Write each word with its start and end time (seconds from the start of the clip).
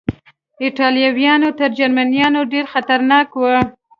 ایټالویان 0.63 1.41
تر 1.59 1.69
جرمنیانو 1.79 2.41
ډېر 2.53 2.65
خطرناک 2.73 3.27
و. 3.35 3.43